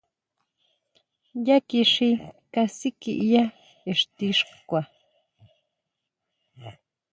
[1.45, 2.09] Yá kixí
[2.53, 3.43] kasikʼiya
[3.91, 4.81] exti xkua.